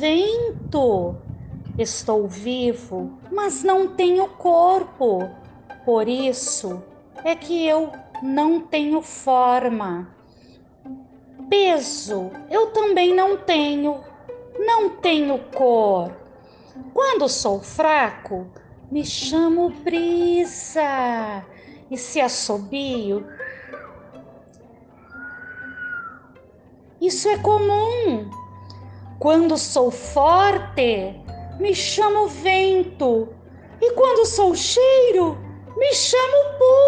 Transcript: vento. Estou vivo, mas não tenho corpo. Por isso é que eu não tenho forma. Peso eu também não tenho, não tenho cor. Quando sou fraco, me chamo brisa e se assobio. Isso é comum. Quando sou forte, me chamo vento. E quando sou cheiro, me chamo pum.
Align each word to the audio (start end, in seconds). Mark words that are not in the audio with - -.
vento. 0.00 1.16
Estou 1.78 2.26
vivo, 2.26 3.18
mas 3.30 3.62
não 3.62 3.88
tenho 3.88 4.26
corpo. 4.28 5.30
Por 5.84 6.08
isso 6.08 6.82
é 7.24 7.34
que 7.34 7.66
eu 7.66 7.92
não 8.22 8.60
tenho 8.60 9.00
forma. 9.02 10.08
Peso 11.48 12.30
eu 12.50 12.68
também 12.68 13.14
não 13.14 13.36
tenho, 13.36 14.00
não 14.58 14.90
tenho 14.90 15.38
cor. 15.54 16.12
Quando 16.92 17.28
sou 17.28 17.60
fraco, 17.60 18.46
me 18.90 19.04
chamo 19.04 19.70
brisa 19.70 21.44
e 21.90 21.96
se 21.96 22.20
assobio. 22.20 23.26
Isso 27.10 27.28
é 27.28 27.36
comum. 27.38 28.30
Quando 29.18 29.58
sou 29.58 29.90
forte, 29.90 31.20
me 31.58 31.74
chamo 31.74 32.28
vento. 32.28 33.28
E 33.82 33.90
quando 33.94 34.24
sou 34.24 34.54
cheiro, 34.54 35.36
me 35.76 35.92
chamo 35.92 36.56
pum. 36.56 36.79